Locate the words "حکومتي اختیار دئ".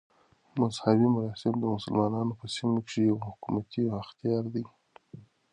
3.29-4.65